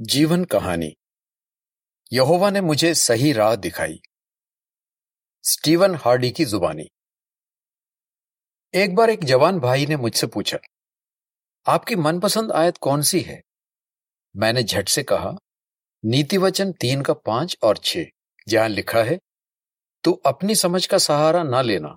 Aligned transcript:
जीवन 0.00 0.44
कहानी। 0.44 0.96
यहोवा 2.12 2.50
ने 2.50 2.60
मुझे 2.60 2.94
सही 2.94 3.32
राह 3.32 3.54
दिखाई। 3.54 4.00
स्टीवन 5.44 5.94
हार्डी 5.94 6.30
की 6.30 6.44
जुबानी। 6.44 6.88
एक 8.74 8.94
बार 8.94 9.10
एक 9.10 9.24
जवान 9.24 9.58
भाई 9.60 9.86
ने 9.86 9.96
मुझसे 9.96 10.26
पूछा, 10.26 10.58
आपकी 11.66 11.96
मनपसंद 11.96 12.52
आयत 12.52 12.78
कौन 12.78 13.02
सी 13.02 13.20
है? 13.20 13.42
मैंने 14.36 14.62
झट 14.62 14.88
से 14.88 15.02
कहा, 15.02 15.32
नीति 16.04 16.38
वचन 16.38 16.72
तीन 16.72 17.02
का 17.02 17.14
पाँच 17.14 17.56
और 17.62 17.78
छह। 17.78 18.04
जहाँ 18.48 18.68
लिखा 18.68 19.02
है, 19.02 19.18
तू 20.04 20.12
अपनी 20.26 20.54
समझ 20.54 20.86
का 20.86 20.98
सहारा 20.98 21.42
ना 21.42 21.62
लेना, 21.62 21.96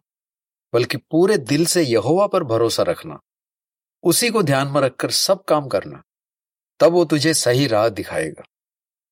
बल्कि 0.73 0.97
पूरे 0.97 1.37
दिल 1.37 1.65
से 1.65 1.83
यहोवा 1.83 2.27
पर 2.27 2.43
भरोसा 2.43 2.83
रखना। 2.83 3.19
उसी 4.03 4.29
को 4.29 4.43
ध्यान 4.43 4.67
में 4.67 4.81
रखकर 4.81 5.11
सब 5.11 5.43
काम 5.43 5.67
करना। 5.67 6.01
तब 6.81 6.91
वो 6.91 7.05
तुझे 7.05 7.33
सही 7.33 7.67
राह 7.67 7.89
दिखाएगा। 7.89 8.43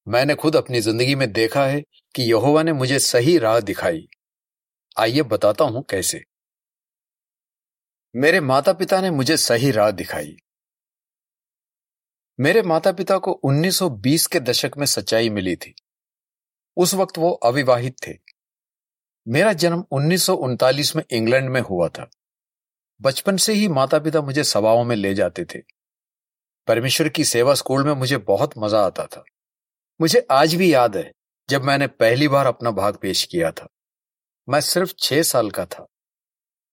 मैंने 0.07 0.35
खुद 0.35 0.55
अपनी 0.55 0.81
ज़िंदगी 0.81 1.15
में 1.15 1.31
देखा 1.31 1.65
है 1.65 1.81
कि 2.15 2.23
यहोवा 2.23 2.63
ने 2.63 2.73
मुझे 2.73 2.99
सही 2.99 3.37
राह 3.37 3.59
दिखाई। 3.59 4.07
आइए 4.99 5.21
बताता 5.21 5.63
हूँ 5.63 5.83
कैसे। 5.89 6.23
मेरे 8.15 8.39
माता 8.39 8.73
पिता 8.73 9.01
ने 9.01 9.11
मुझे 9.11 9.37
सही 9.37 9.71
राह 9.71 9.91
दिखाई। 9.91 10.37
मेरे 12.39 12.61
माता 12.61 12.91
पिता 12.91 13.17
को 13.17 13.31
1920 13.43 14.27
के 14.27 14.39
दशक 14.39 14.71
में 14.77 14.85
सच्चाई 14.85 15.29
मिली 15.29 15.55
थी। 15.55 15.75
उस 16.77 16.93
वक्त 16.93 17.17
वो 17.17 17.31
अविवाहित 17.31 17.95
थे। 18.07 18.13
मेरा 19.27 19.53
जन्म 19.53 19.85
उन्नीस 19.91 20.23
सौ 20.23 20.35
उनतालीस 20.35 20.95
में 20.95 21.03
इंग्लैंड 21.11 21.49
में 21.49 21.61
हुआ 21.61 21.89
था। 21.89 22.09
बचपन 23.01 23.37
से 23.37 23.53
ही 23.53 23.67
माता 23.67 23.99
पिता 23.99 24.21
मुझे 24.21 24.43
सभाओं 24.43 24.83
में 24.83 24.95
ले 24.95 25.13
जाते 25.13 25.45
थे। 25.45 25.78
परमेश्वर 26.69 27.09
की 27.09 27.23
सेवा 27.25 27.53
स्कूल 27.53 27.83
में 27.83 27.93
मुझे 27.93 28.17
बहुत 28.17 28.51
मज़ा 28.57 28.79
आता 28.79 29.05
था। 29.05 29.23
मुझे 30.01 30.27
आज 30.31 30.55
भी 30.55 30.73
याद 30.73 30.97
है 30.97 31.11
जब 31.49 31.63
मैंने 31.63 31.87
पहली 31.87 32.27
बार 32.27 32.45
अपना 32.45 32.71
भाग 32.71 32.97
पेश 32.97 33.23
किया 33.23 33.51
था। 33.51 33.67
मैं 34.49 34.61
सिर्फ़ 34.61 34.93
छह 34.99 35.23
साल 35.23 35.51
का 35.51 35.65
था। 35.65 35.85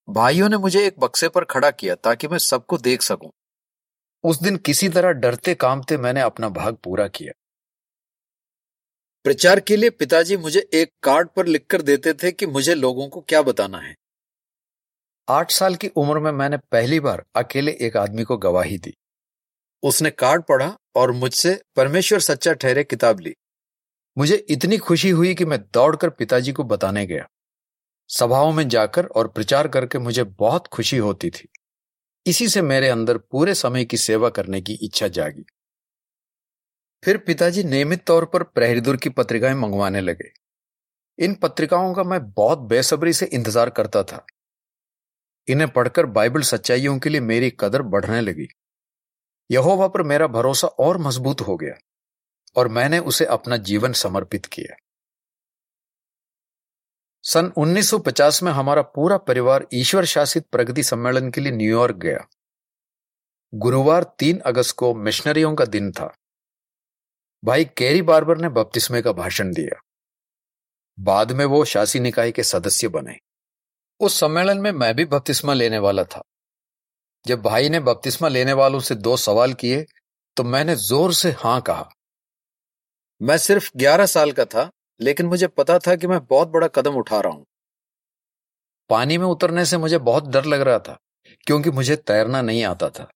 भाइयों 0.09 0.48
ने 0.48 0.56
मुझे 0.56 0.87
एक 0.87 0.98
बक्से 0.98 1.29
पर 1.29 1.45
खड़ा 1.45 1.71
किया 1.71 1.95
ताकि 1.95 2.29
मैं 2.29 2.39
सबको 2.39 2.79
देख 2.79 3.03
सकूँ। 3.03 3.31
उस 4.25 4.43
दिन 4.43 4.56
किसी 4.56 4.89
तरह 4.89 5.11
डरते 5.11 5.55
कामते 5.55 5.97
मैंने 5.97 6.21
अपना 6.21 6.49
भाग 6.49 6.77
पूरा 6.77 7.09
किया। 7.09 7.33
प्रचार 9.25 9.61
के 9.61 9.77
लिए 9.77 9.91
पिताजी 9.91 10.37
मुझे 10.37 10.71
एक 10.75 10.93
कार्ड 11.03 11.28
पर 11.28 11.47
लिखकर 11.47 11.83
देते 11.83 12.12
थे 12.12 12.33
कि 12.33 12.47
मुझे 12.47 12.75
लोगों 12.75 13.09
को 13.09 13.21
क्या 13.21 13.43
बताना 13.43 13.78
है। 13.78 13.95
आठ 15.28 15.51
साल 15.51 15.75
की 15.75 15.89
उम्र 15.89 16.19
में 16.19 16.33
मैंने 16.33 16.56
पहली 16.56 17.01
बार 17.01 17.25
अकेले 17.37 17.73
एक 17.73 17.97
आदमी 17.97 18.23
को 18.23 18.37
गवाही 18.37 18.78
दी। 18.78 18.95
उसने 19.87 20.11
कार्ड 20.11 20.42
पढ़ा 20.42 20.79
और 20.97 21.12
मुझसे 21.12 21.62
परमेश्वर 21.77 22.20
सच्चा 22.20 22.53
ठहरे 22.53 22.84
किताब 22.84 23.20
ली। 23.20 23.34
मुझे 24.19 24.37
इतनी 24.37 24.78
खुशी 24.78 25.11
हुई 25.11 25.34
कि 25.34 25.45
मैं 25.45 25.61
दौड़कर 25.61 26.11
पिताजी 26.11 26.53
को 26.53 26.65
बताने 26.65 27.06
गया। 27.06 27.27
सभाओं 28.09 28.53
में 28.53 28.69
जाकर 28.69 29.06
और 29.06 29.28
प्रचार 29.28 29.69
करके 29.69 29.98
मुझे 29.98 30.25
बहुत 30.25 30.67
खुशी 30.67 30.97
होती 30.97 31.31
थी। 31.31 31.48
इसी 32.27 32.48
से 32.48 32.62
मेरे 32.62 32.89
अंदर 32.89 33.19
पूरे 33.19 33.55
समय 33.55 33.84
की 33.84 33.97
सेवा 33.97 34.28
करने 34.28 34.61
की 34.61 34.73
इच्छा 34.73 35.09
जागी। 35.09 35.45
फिर 37.05 37.17
पिताजी 37.17 37.65
नियमित 37.65 38.05
तौर 38.05 38.25
पर 38.25 38.43
प्रहरीदुर 38.43 38.97
की 38.97 39.09
पत्रिकाएँ 39.09 39.55
मंगवाने 39.55 40.00
लगे। 40.00 40.33
इन 41.19 41.34
पत्रिकाओं 41.34 41.95
का 41.95 42.05
मैं 42.05 42.31
बहुत 42.31 42.59
बेसब्री 42.59 43.12
से 43.12 43.27
इंतज़ार 43.27 43.71
करता 43.71 44.03
था। 44.03 44.27
इन्हें 45.48 45.71
पढ़कर 45.71 46.06
बाइबल 46.06 46.43
सच्चाइयों 46.43 46.98
के 46.98 47.11
लिए 47.11 47.21
मेरी 47.21 47.50
कदर 47.61 47.83
बढ़ने 47.83 48.21
लगी। 48.21 48.48
यहोवा 49.51 49.89
पर 49.89 50.03
मेरा 50.03 50.27
भरोसा 50.27 50.69
और 50.69 50.99
मज़बूत 50.99 51.41
हो 51.41 51.57
गया 51.57 51.75
और 52.57 52.69
मैंने 52.69 52.99
उसे 52.99 53.25
अपना 53.25 53.57
जीवन 53.57 53.93
समर्पित 53.93 54.47
किया। 54.47 54.77
सन 57.23 57.53
1950 57.57 58.43
में 58.43 58.53
हमारा 58.53 58.83
पूरा 58.83 59.17
परिवार 59.17 59.67
ईश्वर 59.75 60.05
शासित 60.05 60.47
प्रगति 60.47 60.83
सम्मेलन 60.83 61.31
के 61.31 61.41
लिए 61.41 61.53
न्यूयॉर्क 61.53 61.97
गया। 61.97 62.29
गुरुवार 63.55 64.05
3 64.19 64.39
अगस्त 64.39 64.77
को 64.77 64.95
मिशनरियों 64.95 65.55
का 65.55 65.65
दिन 65.65 65.93
था। 65.93 66.15
भाई 67.45 67.65
कैरी 67.65 68.03
बार्बर 68.03 68.39
ने 68.39 68.49
बपतिस्मे 68.49 69.03
का 69.03 69.12
भाषण 69.12 69.53
दिया। 69.53 69.81
बाद 71.01 71.33
में 71.33 71.45
वो 71.45 71.65
शासी 71.65 72.01
निकाय 72.01 72.33
के 72.33 72.43
सदस्य 72.43 72.89
बने। 72.89 73.19
उस 74.01 74.21
सम्मेलन 74.21 74.59
में 74.59 74.73
मैं 74.73 74.95
भी 74.97 75.05
बपतिस्मा 75.05 75.55
लेने 75.55 75.79
वाला 75.79 76.05
था। 76.05 76.23
जब 77.26 77.42
भाई 77.42 77.69
ने 77.69 77.81
बपतिस्मा 77.81 78.28
लेने 78.28 78.53
वालों 78.53 78.81
से 78.81 78.94
दो 78.94 79.16
सवाल 79.16 79.53
किए 79.54 79.84
तो 80.37 80.44
मैंने 80.44 80.75
ज़ोर 80.76 81.12
से 81.12 81.31
हाँ 81.31 81.60
कहा। 81.60 81.88
मैं 83.20 83.38
सिर्फ़ 83.38 83.70
ग्यारह 83.76 84.06
साल 84.06 84.32
का 84.32 84.44
था, 84.44 84.70
लेकिन 85.00 85.26
मुझे 85.26 85.47
पता 85.47 85.78
था 85.78 85.94
कि 85.97 86.06
मैं 86.06 86.19
बहुत 86.26 86.48
बड़ा 86.48 86.69
कदम 86.69 86.94
उठा 86.94 87.20
रहा 87.20 87.32
हूँ। 87.32 87.44
पानी 88.91 89.19
में 89.19 89.26
उतरने 89.26 89.64
से 89.64 89.78
मुझे 89.78 89.98
बहुत 89.98 90.28
डर 90.28 90.44
लग 90.44 90.60
रहा 90.60 90.78
था, 90.78 90.97
क्योंकि 91.47 91.70
मुझे 91.70 91.97
तैरना 91.97 92.42
नहीं 92.42 92.64
आता 92.64 92.91
था। 92.91 93.09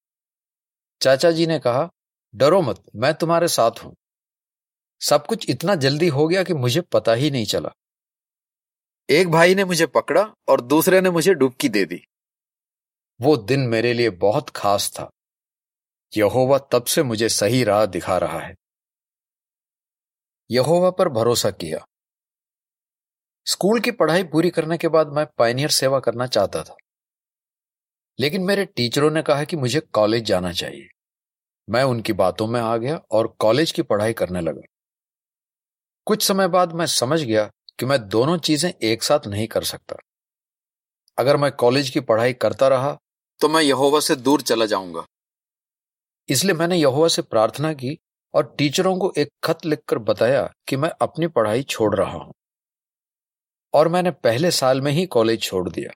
चाचा 1.01 1.31
जी 1.31 1.47
ने 1.47 1.59
कहा, 1.59 1.89
डरो 2.35 2.61
मत, 2.63 2.83
मैं 2.97 3.15
तुम्हारे 3.15 3.49
साथ 3.49 3.85
हूँ। 3.85 3.95
सब 5.01 5.27
कुछ 5.27 5.51
इतना 5.51 5.75
जल्दी 5.75 6.09
हो 6.09 6.29
गया 6.29 6.43
कि 6.43 6.55
मुझे 6.55 6.81
पता 6.81 7.13
ही 7.13 7.31
नहीं 7.31 7.47
चला। 7.47 7.71
एक 9.09 9.29
भाई 9.29 9.55
ने 9.55 9.65
मुझे 9.65 9.87
पकड़ा 9.87 10.23
और 10.49 10.61
दूसरे 10.61 11.01
ने 11.01 11.11
मुझे 11.11 11.35
डुबकी 11.35 11.69
दे 11.69 11.85
दी। 11.85 12.07
वो 13.23 13.37
दिन 13.37 13.61
मेरे 13.61 13.93
लिए 13.93 14.11
बहुत 14.11 14.51
खास 14.51 14.91
था। 14.91 15.11
यहोवा 16.17 16.59
तब 16.59 16.85
से 16.85 17.03
मुझे 17.03 17.29
सही 17.29 17.65
राह 17.65 17.87
दिखा 17.87 18.19
रहा 18.19 18.41
है। 18.41 18.55
यहोवा 20.51 20.91
पर 20.91 21.09
भरोसा 21.09 21.51
किया। 21.51 21.87
स्कूल 23.47 23.81
की 23.81 23.91
पढ़ाई 23.91 24.25
पूरी 24.25 24.51
करने 24.51 24.79
के 24.79 24.89
बाद 24.89 25.07
मैं 25.07 25.27
पाइनियर 25.27 25.71
सेवा 25.71 26.01
करना 26.01 26.27
चाहता 26.27 26.63
था। 26.63 26.77
लेकिन 28.21 28.43
मेरे 28.43 28.65
टीचरों 28.65 29.11
ने 29.11 29.23
कहा 29.23 29.45
कि 29.45 29.57
मुझे 29.57 29.81
कॉलेज 29.81 30.25
जाना 30.25 30.53
चाहिए। 30.53 30.89
मैं 31.71 31.83
उनकी 31.83 32.13
बातों 32.13 32.47
में 32.47 32.61
आ 32.61 32.77
गया 32.77 32.97
और 33.11 33.37
कॉलेज 33.39 33.73
की 33.73 33.83
पढ़ाई 33.83 34.13
करने 34.13 34.41
लगा। 34.41 34.63
कुछ 36.07 36.23
समय 36.23 36.49
बाद 36.49 36.73
मैं 36.73 36.87
समझ 36.87 37.23
गया 37.23 37.51
कि 37.79 37.87
मैं 37.87 38.09
दोनों 38.09 38.39
चीज़ें 38.39 38.75
एक 38.83 39.03
साथ 39.03 39.27
नहीं 39.27 39.47
कर 39.47 39.65
सकता। 39.65 39.97
अगर 41.19 41.37
मैं 41.37 41.53
कॉलेज 41.53 41.91
की 41.91 42.01
पढ़ाई 42.01 42.33
करता 42.33 42.69
रहा 42.69 42.99
तो 43.41 43.49
मैं 43.49 43.63
यहोवा 43.63 44.01
से 44.01 44.17
दूर 44.17 44.41
चला 44.41 44.67
जाऊँगा। 44.67 45.05
इसलिए 46.29 46.55
मैंने 46.55 46.77
यहोवा 46.77 47.09
से 47.09 47.23
प्रार्थना 47.23 47.73
की 47.73 47.99
और 48.35 48.55
टीचरों 48.59 48.99
को 48.99 49.13
एक 49.19 49.29
खत 49.45 49.67
लिखकर 49.67 49.99
बताया 49.99 50.53
कि 50.69 50.77
मैं 50.77 50.91
अपनी 51.03 51.27
पढ़ाई 51.27 51.63
छोड़ 51.63 51.95
रहा 51.97 52.19
हूँ। 52.19 52.33
और 53.75 53.89
मैंने 53.89 54.11
पहले 54.11 54.51
साल 54.51 54.81
में 54.81 54.93
ही 54.93 55.07
कॉलेज 55.07 55.43
छोड़ 55.43 55.69
दिया। 55.69 55.91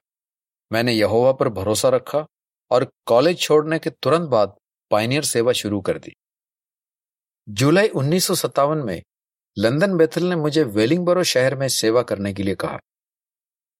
मैंने 0.71 0.93
यहोवा 0.93 1.31
पर 1.31 1.49
भरोसा 1.49 1.89
रखा 1.89 2.25
और 2.71 2.91
कॉलेज 3.05 3.39
छोड़ने 3.39 3.79
के 3.79 3.89
तुरंत 3.89 4.29
बाद 4.29 4.55
पाइनियर 4.91 5.23
सेवा 5.23 5.51
शुरू 5.51 5.81
कर 5.81 5.97
दी। 5.97 6.13
जुलाई 7.49 7.87
उन्नीस 7.87 8.27
सौ 8.27 8.35
सत्तावन 8.35 8.77
में 8.77 9.01
लंदन 9.57 9.97
बेथल 9.97 10.23
ने 10.23 10.35
मुझे 10.35 10.63
वेलिंगबरो 10.63 11.23
शहर 11.23 11.55
में 11.55 11.67
सेवा 11.67 12.01
करने 12.01 12.33
के 12.33 12.43
लिए 12.43 12.55
कहा। 12.55 12.79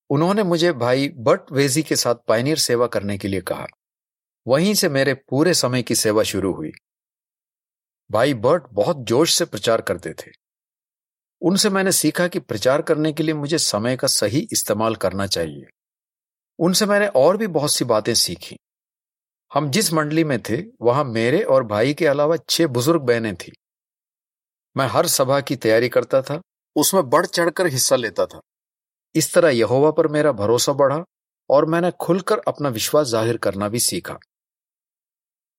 उन्होंने 0.09 0.43
मुझे 0.43 0.71
भाई 0.71 1.09
बट 1.09 1.39
वेजी 1.51 1.83
के 1.83 1.95
साथ 1.95 2.15
पाइनियर 2.15 2.57
सेवा 2.57 2.87
करने 2.87 3.17
के 3.17 3.27
लिए 3.27 3.41
कहा। 3.41 3.67
वहीं 4.47 4.73
से 4.73 4.89
मेरे 4.89 5.13
पूरे 5.13 5.53
समय 5.53 5.83
की 5.83 5.95
सेवा 5.95 6.23
शुरू 6.23 6.53
हुई। 6.53 6.71
भाई 8.11 8.33
बर्ट 8.33 8.63
बहुत 8.71 8.97
जोश 8.97 9.33
से 9.33 9.45
प्रचार 9.45 9.81
करते 9.81 10.13
थे। 10.13 10.31
उनसे 11.41 11.69
मैंने 11.69 11.91
सीखा 11.91 12.27
कि 12.27 12.39
प्रचार 12.39 12.81
करने 12.81 13.13
के 13.13 13.23
लिए 13.23 13.33
मुझे 13.33 13.57
समय 13.57 13.95
का 13.95 14.07
सही 14.07 14.47
इस्तेमाल 14.51 14.95
करना 14.95 15.27
चाहिए। 15.27 15.65
उनसे 16.59 16.85
मैंने 16.85 17.07
और 17.07 17.37
भी 17.37 17.47
बहुत 17.47 17.71
सी 17.71 17.85
बातें 17.85 18.13
सीखी। 18.13 18.57
हम 19.53 19.71
जिस 19.71 19.93
मंडली 19.93 20.23
में 20.23 20.41
थे, 20.41 20.63
वहाँ 20.81 21.03
मेरे 21.03 21.43
और 21.43 21.63
भाई 21.63 21.93
के 21.93 22.07
अलावा 22.07 22.37
छह 22.49 22.67
बुज़ुर्ग 22.67 23.01
बहनें 23.01 23.35
थी। 23.35 23.51
मैं 24.77 24.87
हर 24.87 25.07
सभा 25.07 25.41
की 25.41 25.55
तैयारी 25.55 25.89
करता 25.89 26.21
था, 26.21 26.41
उसमें 26.75 27.09
बढ़ 27.09 27.25
चढ़कर 27.25 27.67
हिस्सा 27.67 27.95
लेता 27.95 28.25
था। 28.25 28.41
इस 29.15 29.33
तरह 29.33 29.49
यहोवा 29.49 29.91
पर 29.91 30.07
मेरा 30.07 30.31
भरोसा 30.31 30.73
बढ़ा 30.73 31.03
और 31.49 31.65
मैंने 31.65 31.91
खुलकर 31.91 32.39
अपना 32.47 32.69
विश्वास 32.69 33.07
ज़ाहिर 33.07 33.37
करना 33.37 33.69
भी 33.69 33.79
सीखा। 33.79 34.17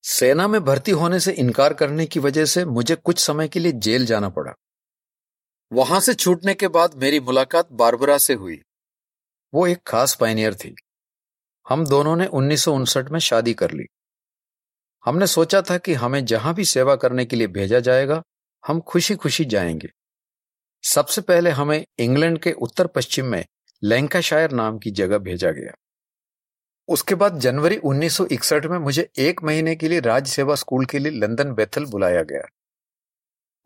सेना 0.03 0.49
में 0.49 0.65
भर्ती 0.65 0.91
होने 0.91 1.21
से 1.21 1.33
इनकार 1.33 1.75
करने 1.75 2.07
की 2.07 2.21
वजह 2.21 2.45
से 2.45 2.65
मुझे 2.65 2.97
कुछ 2.97 3.19
समय 3.19 3.49
के 3.49 3.61
लिए 3.61 3.73
जेल 3.73 4.07
जाना 4.07 4.29
पड़ा। 4.29 4.53
वहाँ 5.73 6.01
से 6.01 6.15
छूटने 6.15 6.55
के 6.55 6.69
बाद 6.69 6.95
मेरी 6.95 7.21
मुलाकात 7.21 7.73
बारबरा 7.73 8.19
से 8.19 8.35
हुई। 8.35 8.63
वो 9.55 9.67
एक 9.67 9.79
खास 9.87 10.15
पाइनियर 10.15 10.55
थी। 10.55 10.75
हम 11.69 11.87
दोनों 11.87 12.17
ने 12.17 12.27
उन्नीस 12.27 12.65
सौ 12.65 12.75
उनसठ 12.75 13.11
में 13.11 13.21
शादी 13.21 13.55
कर 13.55 13.71
ली। 13.71 13.85
हमने 15.05 15.27
सोचा 15.27 15.63
था 15.63 15.79
कि 15.79 15.95
हमें 15.95 16.25
जहाँ 16.25 16.55
भी 16.55 16.65
सेवा 16.65 16.97
करने 16.97 17.25
के 17.25 17.37
लिए 17.37 17.47
भेजा 17.47 17.81
जाएगा, 17.81 18.23
हम 18.67 18.81
खुशी 18.81 19.15
खुशी 19.15 19.45
जाएँगे। 19.45 19.89
सबसे 20.83 21.21
पहले 21.21 21.51
हमें 21.51 21.87
इंग्लैंड 21.99 22.39
के 22.39 22.53
उत्तर 22.53 22.87
पश्चिम 22.87 23.27
में 23.27 23.47
लैंकाशायर 23.85 24.51
नाम 24.51 24.79
की 24.79 24.91
जगह 24.91 25.19
भेजा 25.19 25.51
गया। 25.51 25.73
उसके 26.89 27.15
बाद 27.15 27.39
जनवरी 27.39 27.77
1961 27.77 28.67
में 28.67 28.79
मुझे 28.79 29.11
एक 29.19 29.43
महीने 29.43 29.77
के 29.77 29.89
लिए 29.89 30.01
राज्य 30.01 30.31
सेवा 30.31 30.55
स्कूल 30.55 30.87
के 30.87 30.99
लिए 30.99 31.13
लंदन 31.13 31.53
बेथल 31.53 31.85
बुलाया 31.85 32.23
गया। 32.23 32.49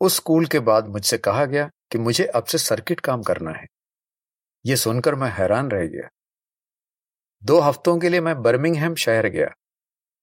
उस 0.01 0.15
स्कूल 0.15 0.45
के 0.45 0.59
बाद 0.59 0.87
मुझसे 0.87 1.17
कहा 1.17 1.45
गया 1.45 1.69
कि 1.91 1.97
मुझे 1.97 2.25
अब 2.25 2.43
से 2.43 2.57
सर्किट 2.57 2.99
काम 2.99 3.23
करना 3.23 3.51
है। 3.51 3.67
यह 4.65 4.75
सुनकर 4.75 5.15
मैं 5.15 5.31
हैरान 5.31 5.71
रह 5.71 5.85
गया। 5.87 6.09
दो 7.43 7.59
हफ्तों 7.59 7.99
के 7.99 8.09
लिए 8.09 8.21
मैं 8.21 8.41
बर्मिंगहम 8.41 8.95
शहर 8.95 9.27
गया। 9.27 9.47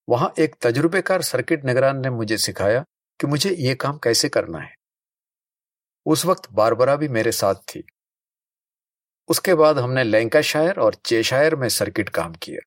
वहाँ 0.08 0.34
एक 0.38 0.56
तजुर्बेकार 0.62 1.22
सर्किट 1.22 1.64
निगरान 1.64 2.00
ने 2.00 2.10
मुझे 2.10 2.38
सिखाया 2.38 2.84
कि 3.20 3.26
मुझे 3.26 3.50
ये 3.50 3.74
काम 3.74 3.98
कैसे 3.98 4.28
करना 4.28 4.58
है। 4.58 4.77
उस 6.08 6.24
वक्त 6.26 6.52
बारबरा 6.52 6.96
भी 6.96 7.08
मेरे 7.08 7.32
साथ 7.32 7.54
थी। 7.54 7.86
उसके 9.28 9.54
बाद 9.54 9.78
हमने 9.78 10.04
लैंकाशायर 10.04 10.80
और 10.80 10.94
चेशायर 10.94 11.56
में 11.56 11.68
सर्किट 11.68 12.08
काम 12.08 12.34
किया। 12.34 12.60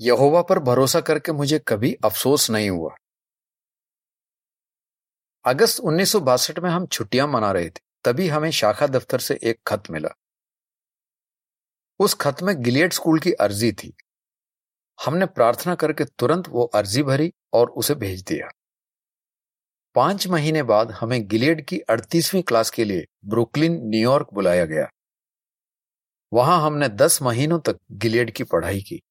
यहोवा 0.00 0.42
पर 0.42 0.58
भरोसा 0.58 1.00
करके 1.00 1.32
मुझे 1.32 1.58
कभी 1.58 1.94
अफसोस 2.04 2.50
नहीं 2.50 2.70
हुआ। 2.70 2.94
अगस्त 5.44 5.80
उन्नीस 5.80 6.12
सौ 6.12 6.20
बासठ 6.20 6.58
में 6.58 6.70
हम 6.70 6.86
छुट्टियाँ 6.86 7.28
मना 7.28 7.52
रहे 7.52 7.70
थे, 7.70 7.80
तभी 8.04 8.28
हमें 8.28 8.50
शाखा 8.50 8.86
दफ्तर 8.86 9.18
से 9.18 9.38
एक 9.42 9.60
खत 9.66 9.82
मिला। 9.90 10.08
उस 11.98 12.14
खत 12.14 12.36
में 12.42 12.62
गिलियड 12.62 12.92
स्कूल 12.92 13.18
की 13.18 13.32
अर्जी 13.32 13.72
थी। 13.72 13.96
हमने 15.04 15.26
प्रार्थना 15.26 15.74
करके 15.74 16.04
तुरंत 16.04 16.48
वो 16.48 16.64
अर्जी 16.64 17.02
भरी 17.02 17.32
और 17.52 17.70
उसे 17.70 17.94
भेज 17.94 18.22
दिया। 18.22 18.48
पाँच 19.94 20.28
महीने 20.28 20.62
बाद 20.62 20.90
हमें 20.90 21.28
गिलेड 21.28 21.66
की 21.66 21.78
अड़तीसवीं 21.78 22.42
क्लास 22.42 22.70
के 22.70 22.84
लिए 22.84 23.04
ब्रुकलिन 23.24 23.80
न्यूयॉर्क 23.82 24.28
बुलाया 24.34 24.64
गया। 24.64 24.88
वहाँ 26.32 26.66
हमने 26.66 26.88
दस 26.88 27.22
महीनों 27.22 27.60
तक 27.60 27.78
गिलेड 27.92 28.30
की 28.30 28.44
पढ़ाई 28.44 28.80
की। 28.80 29.02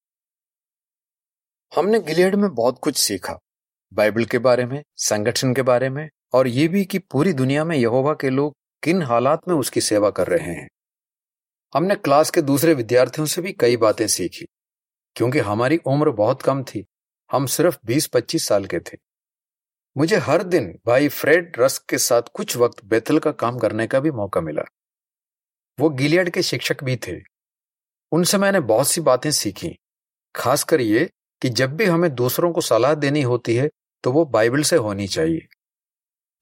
हमने 1.76 2.00
गिलेड 2.00 2.34
में 2.34 2.54
बहुत 2.54 2.78
कुछ 2.78 2.96
सीखा। 2.96 3.38
बाइबल 3.92 4.24
के 4.24 4.38
बारे 4.38 4.66
में, 4.66 4.82
संगठन 4.96 5.54
के 5.54 5.62
बारे 5.62 5.90
में, 5.90 6.08
और 6.34 6.48
ये 6.48 6.68
भी 6.68 6.84
कि 6.84 6.98
पूरी 6.98 7.32
दुनिया 7.32 7.64
में 7.64 7.76
यहोवा 7.76 8.12
के 8.12 8.30
लोग 8.30 8.56
किन 8.82 9.02
हालात 9.02 9.48
में 9.48 9.54
उसकी 9.54 9.80
सेवा 9.80 10.10
कर 10.10 10.26
रहे 10.26 10.52
हैं। 10.52 10.68
हमने 11.74 11.94
क्लास 11.94 12.30
के 12.30 12.42
दूसरे 12.42 12.74
विद्यार्थियों 12.74 13.26
से 13.26 13.42
भी 13.42 13.52
कई 13.52 13.76
बातें 13.76 14.06
सीखी, 14.06 14.46
क्योंकि 15.16 15.38
हमारी 15.38 15.76
उम्र 15.76 16.10
बहुत 16.10 16.42
कम 16.42 16.64
थी। 16.64 16.84
हम 17.32 17.46
सिर्फ़ 17.46 17.78
20-25 17.86 18.48
साल 18.48 18.66
के 18.66 18.80
थे। 18.80 19.11
मुझे 19.96 20.16
हर 20.16 20.42
दिन 20.42 20.66
भाई 20.86 21.08
फ्रेड 21.08 21.56
रस्क 21.58 21.84
के 21.88 21.98
साथ 21.98 22.28
कुछ 22.34 22.56
वक्त 22.56 22.84
बेतल 22.84 23.18
का 23.18 23.30
काम 23.32 23.58
करने 23.58 23.86
का 23.86 23.98
भी 24.00 24.10
मौका 24.10 24.40
मिला। 24.40 24.62
वो 25.78 25.88
गिलियड 25.90 26.30
के 26.30 26.42
शिक्षक 26.42 26.84
भी 26.84 26.96
थे। 26.98 27.16
उनसे 28.12 28.38
मैंने 28.38 28.60
बहुत 28.62 28.88
सी 28.88 29.00
बातें 29.00 29.30
सीखी, 29.30 29.76
खासकर 30.34 30.80
ये 30.80 31.08
कि 31.42 31.48
जब 31.50 31.76
भी 31.76 31.84
हमें 31.84 32.14
दूसरों 32.14 32.52
को 32.52 32.60
सलाह 32.60 32.94
देनी 32.94 33.22
होती 33.22 33.54
है 33.56 33.68
तो 34.04 34.12
वो 34.12 34.24
बाइबल 34.26 34.62
से 34.62 34.76
होनी 34.76 35.06
चाहिए। 35.08 35.46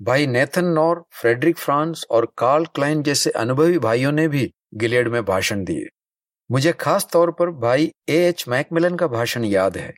भाई 0.00 0.26
नेथन 0.26 0.64
नॉर, 0.66 1.02
फ्रेडरिक 1.12 1.58
फ्रांस 1.58 2.04
और 2.10 2.32
कार्ल 2.38 2.66
क्लाइन 2.66 3.02
जैसे 3.02 3.30
अनुभवी 3.30 3.78
भाइयों 3.78 4.12
ने 4.12 4.28
भी 4.28 4.52
गिलेड 4.74 5.08
में 5.08 5.24
भाषण 5.24 5.64
दिए। 5.64 5.88
मुझे 6.50 6.72
खास 6.72 7.08
तौर 7.12 7.30
पर 7.30 7.50
भाई 7.58 7.92
ए 8.08 8.16
एच 8.18 8.44
मैकमिलन 8.48 8.96
का 8.96 9.06
भाषण 9.08 9.44
याद 9.46 9.76
है। 9.76 9.92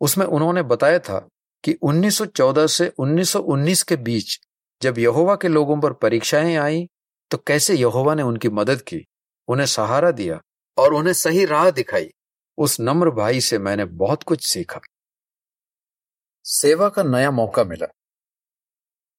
उसमें 0.00 0.26
उन्होंने 0.26 0.62
बताया 0.64 0.98
था 1.00 1.26
कि 1.64 1.78
1914 1.82 2.66
से 2.66 2.92
1919 2.98 3.82
के 3.82 3.96
बीच 3.96 4.40
जब 4.82 4.98
यहोवा 4.98 5.36
के 5.36 5.48
लोगों 5.48 5.80
पर 5.80 5.92
परीक्षाएँ 5.92 6.56
आई 6.56 6.88
तो 7.30 7.38
कैसे 7.38 7.74
यहोवा 7.74 8.14
ने 8.14 8.22
उनकी 8.22 8.48
मदद 8.48 8.82
की? 8.82 9.06
उन्हें 9.48 9.66
सहारा 9.66 10.10
दिया 10.10 10.40
और 10.78 10.94
उन्हें 10.94 11.14
सही 11.14 11.44
राह 11.44 11.70
दिखाई। 11.70 12.10
उस 12.58 12.80
नम्र 12.80 13.10
भाई 13.10 13.40
से 13.40 13.58
मैंने 13.58 13.84
बहुत 13.84 14.22
कुछ 14.22 14.46
सीखा। 14.46 14.80
सेवा 16.44 16.88
का 16.88 17.02
नया 17.02 17.30
मौका 17.30 17.64
मिला। 17.64 17.86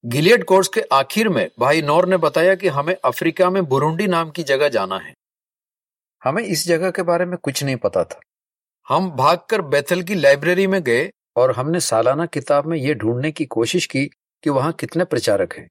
गिलियड 0.06 0.44
कोर्स 0.44 0.68
के 0.68 0.82
आखिर 0.82 1.30
में 1.30 1.50
भाई 1.60 1.82
नौर 1.82 2.08
ने 2.08 2.18
बताया 2.18 2.56
कि 2.56 2.68
हमें 2.68 2.96
अफ्रीका 3.06 3.50
में 3.50 3.66
बुरुंडी 3.66 4.08
नाम 4.08 4.32
की 4.32 4.44
जगह 4.44 4.70
जाना 4.70 4.98
है। 4.98 5.14
हमें 6.24 6.44
इस 6.44 6.68
जगह 6.68 6.92
के 6.92 7.02
बारे 7.02 7.26
में 7.26 7.38
कुछ 7.38 7.64
नहीं 7.64 7.76
पता 7.76 8.04
था। 8.04 8.20
हम 8.88 9.12
भागकर 9.12 9.62
बेथल 9.62 10.04
की 10.04 10.16
लाइब्रेरी 10.16 10.68
में 10.68 10.84
गए 10.84 11.12
और 11.36 11.52
हमने 11.52 11.80
सालाना 11.80 12.26
किताब 12.26 12.66
में 12.66 12.78
ये 12.78 12.94
ढूँढने 12.94 13.32
की 13.32 13.46
कोशिश 13.46 13.86
की 13.86 14.06
कि 14.44 14.50
वहाँ 14.50 14.74
कितने 14.74 15.06
प्रचारक 15.06 15.54
हैं। 15.54 15.70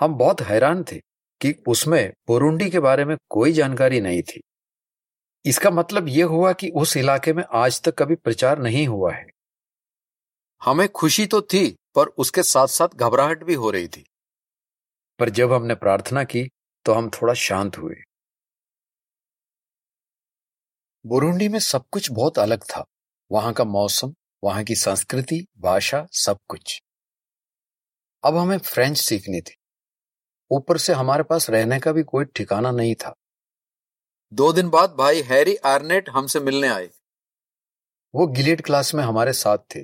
हम 0.00 0.14
बहुत 0.14 0.40
हैरान 0.40 0.84
थे 0.84 0.96
कि 1.40 1.62
उसमें 1.68 2.12
बुरुंडी 2.28 2.70
के 2.70 2.80
बारे 2.80 3.04
में 3.04 3.16
कोई 3.30 3.52
जानकारी 3.52 4.00
नहीं 4.00 4.22
थी। 4.22 4.42
इसका 5.44 5.70
मतलब 5.70 6.08
यह 6.08 6.26
हुआ 6.26 6.52
कि 6.52 6.70
उस 6.70 6.96
इलाके 6.96 7.32
में 7.32 7.44
आज 7.54 7.82
तक 7.82 7.94
कभी 7.98 8.14
प्रचार 8.14 8.58
नहीं 8.58 8.86
हुआ 8.88 9.12
है। 9.12 9.26
हमें 10.62 10.88
खुशी 10.88 11.26
तो 11.26 11.42
थी 11.42 11.76
पर 11.94 12.06
उसके 12.06 12.42
साथ 12.42 12.66
साथ 12.66 12.88
घबराहट 12.88 13.44
भी 13.44 13.54
हो 13.54 13.70
रही 13.70 13.88
थी। 13.88 14.04
पर 15.18 15.30
जब 15.30 15.52
हमने 15.52 15.74
प्रार्थना 15.74 16.24
की 16.24 16.48
तो 16.84 16.92
हम 16.92 17.10
थोड़ा 17.10 17.34
शांत 17.34 17.78
हुए। 17.78 17.94
बुरुंडी 21.06 21.48
में 21.48 21.58
सब 21.58 21.84
कुछ 21.90 22.10
बहुत 22.10 22.38
अलग 22.38 22.64
था। 22.64 22.84
वहाँ 23.32 23.52
का 23.52 23.64
मौसम 23.64 24.14
वहाँ 24.44 24.64
की 24.64 24.74
संस्कृति 24.74 25.46
भाषा 25.58 26.06
सब 26.12 26.38
कुछ। 26.48 26.82
अब 28.24 28.36
हमें 28.36 28.58
फ्रेंच 28.58 28.98
सीखनी 28.98 29.40
थी। 29.40 29.56
ऊपर 30.50 30.78
से 30.78 30.92
हमारे 30.92 31.22
पास 31.22 31.50
रहने 31.50 31.80
का 31.80 31.92
भी 31.92 32.02
कोई 32.02 32.24
ठिकाना 32.24 32.70
नहीं 32.70 32.94
था। 32.94 33.14
दो 34.32 34.52
दिन 34.52 34.68
बाद 34.68 34.90
भाई 34.90 35.22
हैरी 35.22 35.56
आर्नेट 35.56 36.08
हमसे 36.08 36.40
मिलने 36.40 36.68
आए। 36.68 36.90
वो 38.14 38.26
गिलेट 38.26 38.60
क्लास 38.60 38.94
में 38.94 39.04
हमारे 39.04 39.32
साथ 39.32 39.58
थे। 39.58 39.80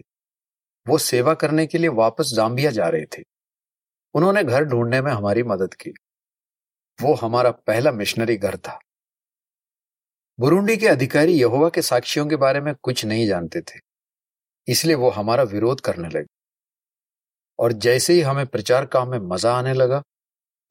वो 0.89 0.99
सेवा 0.99 1.35
करने 1.35 1.67
के 1.67 1.79
लिए 1.79 1.89
वापस 1.89 2.33
जाम्बिया 2.37 2.71
जा 2.71 2.89
रहे 2.89 3.05
थे। 3.05 3.23
उन्होंने 4.15 4.45
घर 4.45 4.65
ढूँढने 4.65 5.01
में 5.01 5.13
हमारी 5.13 5.43
मदद 5.43 5.75
की। 5.75 5.91
वो 7.03 7.15
हमारा 7.15 7.51
पहला 7.51 7.93
मिशनरी 7.93 8.37
घर 8.37 8.57
था। 8.57 8.79
बुरुंडी 10.41 10.77
के 10.77 10.89
अधिकारी 10.89 11.41
यहोवा 11.41 11.69
के 11.69 11.83
साक्षियों 11.83 12.27
के 12.27 12.37
बारे 12.37 12.61
में 12.61 12.75
कुछ 12.75 13.05
नहीं 13.05 13.27
जानते 13.27 13.61
थे। 13.61 13.92
इसलिए 14.69 14.95
वो 14.97 15.11
हमारा 15.11 15.43
विरोध 15.45 15.81
करने 15.81 16.09
लगे। 16.09 16.27
और 17.59 17.73
जैसे 17.75 18.13
ही 18.13 18.21
हमें 18.23 18.47
प्रचार 18.47 18.87
काम 18.87 19.09
में 19.09 19.19
मज़ा 19.21 19.53
आने 19.55 19.73
लगा 19.75 20.03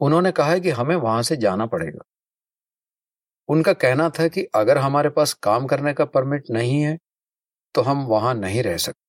उन्होंने 0.02 0.32
कहा 0.32 0.58
कि 0.58 0.70
हमें 0.72 0.96
वहाँ 0.96 1.22
से 1.24 1.36
जाना 1.38 1.66
पड़ेगा। 1.66 2.04
उनका 3.50 3.74
कहना 3.76 4.10
था 4.10 4.28
कि 4.28 4.44
अगर 4.56 4.78
हमारे 4.78 5.10
पास 5.10 5.34
काम 5.44 5.66
करने 5.68 5.94
का 5.94 6.06
परमिट 6.08 6.50
नहीं 6.52 6.82
है 6.82 6.98
तो 7.76 7.82
हम 7.82 8.06
वहाँ 8.06 8.34
नहीं 8.36 8.64
रह 8.64 8.78
सकते 8.78 9.00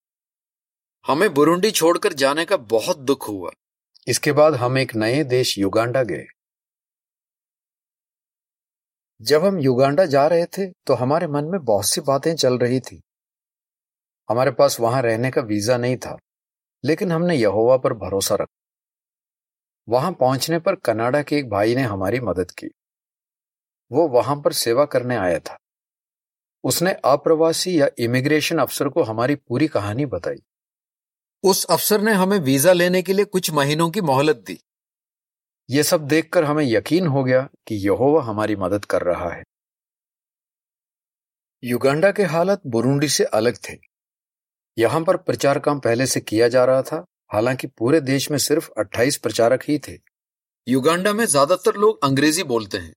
हमें 1.05 1.33
बुरुंडी 1.35 1.71
छोड़कर 1.71 2.13
जाने 2.15 2.45
का 2.45 2.57
बहुत 2.69 2.99
दुख 3.01 3.29
हुआ। 3.29 3.51
इसके 4.07 4.33
बाद 4.33 4.55
हम 4.55 4.79
एक 4.79 4.95
नए 4.97 5.23
देश 5.27 5.57
युगांडा 5.59 6.03
गए। 6.03 6.25
जब 9.21 9.45
हम 9.45 9.59
युगांडा 9.59 10.05
जा 10.07 10.27
रहे 10.27 10.47
थे 10.49 10.67
तो 10.87 10.95
हमारे 10.95 11.27
मन 11.29 11.45
में 11.45 11.59
बहुत 11.61 11.87
सी 11.87 12.01
बातें 12.03 12.35
चल 12.37 12.59
रही 12.59 12.81
थी। 12.81 13.01
हमारे 14.29 14.51
पास 14.51 14.81
वहाँ 14.81 15.03
रहने 15.03 15.31
का 15.31 15.41
वीज़ा 15.41 15.77
नहीं 15.77 15.97
था, 15.97 16.17
लेकिन 16.85 17.13
हमने 17.13 17.37
यहोवा 17.37 17.77
पर 17.77 17.93
भरोसा 17.95 18.35
रखा, 18.35 18.55
वहाँ 19.89 20.13
पहुँचने 20.13 20.59
पर 20.59 20.75
कनाडा 20.75 21.23
के 21.23 21.37
एक 21.37 21.49
भाई 21.51 21.75
ने 21.75 21.83
हमारी 21.83 22.21
मदद 22.21 22.51
की। 22.51 22.67
वो 23.91 24.09
वहाँ 24.09 24.37
पर 24.37 24.53
सेवा 24.53 24.85
करने 24.85 25.17
आया 25.17 25.39
था। 25.39 25.57
उसने 26.65 26.93
अप्रवासी 27.05 27.81
या 27.81 27.89
इमिग्रेशन 27.99 28.59
अफसर 28.59 28.89
को 28.89 29.03
हमारी 29.03 29.35
पूरी 29.35 29.69
कहानी 29.69 30.07
बताई। 30.07 30.43
उस 31.45 31.65
अफसर 31.65 32.01
ने 32.01 32.13
हमें 32.13 32.39
वीज़ा 32.39 32.73
लेने 32.73 33.03
के 33.03 33.13
लिए 33.13 33.25
कुछ 33.25 33.51
महीनों 33.51 33.91
की 33.91 34.01
मोहलत 34.01 34.37
दी। 34.37 34.59
ये 35.69 35.83
सब 35.83 36.07
देखकर 36.07 36.45
हमें 36.45 36.65
यकीन 36.65 37.07
हो 37.07 37.25
गया 37.25 37.49
कि 37.67 37.75
यहोवा 37.75 38.23
हमारी 38.23 38.57
मदद 38.57 38.85
कर 38.85 39.03
रहा 39.03 39.33
है। 39.33 39.43
युगांडा 41.63 42.11
के 42.13 42.23
हालत 42.23 42.63
बुरुंडी 42.67 43.09
से 43.09 43.25
अलग 43.25 43.57
थे। 43.69 43.92
यहाँ 44.77 45.01
पर 45.01 45.17
प्रचार 45.17 45.59
काम 45.59 45.79
पहले 45.81 46.07
से 46.07 46.21
किया 46.21 46.49
जा 46.49 46.65
रहा 46.65 46.83
था, 46.83 47.05
हालाँकि 47.33 47.67
पूरे 47.69 48.01
देश 48.01 48.31
में 48.31 48.39
सिर्फ़ 48.39 48.71
28 48.79 49.17
प्रचारक 49.17 49.63
ही 49.69 49.79
थे। 49.79 49.99
युगांडा 50.67 51.13
में 51.13 51.25
ज़्यादातर 51.27 51.77
लोग 51.77 52.05
अंग्रेज़ी 52.05 52.43
बोलते 52.43 52.79
हैं, 52.79 52.93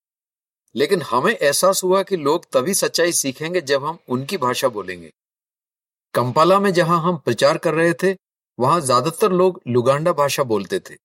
लेकिन 0.75 1.01
हमें 1.01 1.31
एहसास 1.33 1.83
हुआ 1.83 2.01
कि 2.03 2.17
लोग 2.17 2.45
तभी 2.53 2.73
सच्चाई 2.73 3.11
सीखेंगे 3.11 3.61
जब 3.61 3.85
हम 3.85 3.97
उनकी 4.09 4.37
भाषा 4.37 4.67
बोलेंगे। 4.67 5.11
कंपाला 6.13 6.59
में 6.59 6.71
जहाँ 6.73 7.01
हम 7.01 7.17
प्रचार 7.17 7.57
कर 7.57 7.73
रहे 7.73 7.93
थे, 7.93 8.15
वहाँ 8.59 8.79
ज़्यादातर 8.81 9.31
लोग 9.31 9.61
लुगांडा 9.67 10.13
भाषा 10.13 10.43
बोलते 10.43 10.79
थे। 10.79 10.95